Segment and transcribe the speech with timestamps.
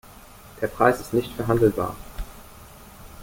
[0.59, 1.95] Der Preis ist nicht verhandelbar.